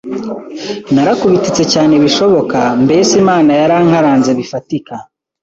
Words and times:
narakubititse 0.93 1.63
cyane 1.73 1.93
bishoboka, 2.03 2.57
mbese 2.83 3.11
Imana 3.23 3.51
yarankaranze 3.61 4.31
bifatika 4.39 4.93